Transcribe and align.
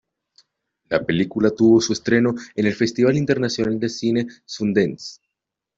La 0.89 1.05
película 1.05 1.51
tuvo 1.51 1.79
su 1.79 1.93
estreno 1.93 2.33
en 2.55 2.65
el 2.65 2.73
Festival 2.73 3.15
Internacional 3.17 3.79
de 3.79 3.89
Cine 3.89 4.23
de 4.25 4.31
Sundance. 4.45 5.21